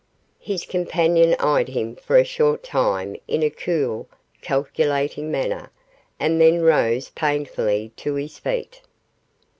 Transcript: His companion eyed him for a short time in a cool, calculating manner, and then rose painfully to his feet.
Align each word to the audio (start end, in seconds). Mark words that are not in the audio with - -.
His 0.39 0.65
companion 0.65 1.35
eyed 1.37 1.67
him 1.67 1.95
for 1.95 2.17
a 2.17 2.23
short 2.23 2.63
time 2.63 3.17
in 3.27 3.43
a 3.43 3.51
cool, 3.51 4.09
calculating 4.41 5.29
manner, 5.29 5.69
and 6.19 6.41
then 6.41 6.63
rose 6.63 7.09
painfully 7.11 7.91
to 7.97 8.15
his 8.15 8.39
feet. 8.39 8.81